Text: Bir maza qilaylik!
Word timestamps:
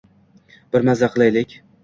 Bir 0.75 0.87
maza 0.89 1.11
qilaylik! 1.19 1.57